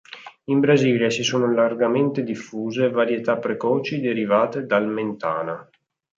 In 0.45 0.59
Brasile 0.59 1.11
si 1.11 1.21
sono 1.21 1.51
largamente 1.53 2.23
diffuse 2.23 2.89
varietà 2.89 3.37
precoci 3.37 4.01
derivate 4.01 4.65
dal 4.65 4.87
"Mentana". 4.87 5.69